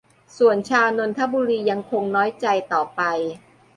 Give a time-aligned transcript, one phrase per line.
[0.37, 3.01] ส่วนชาวนนทบุรียังคงน้อยใจต่อไป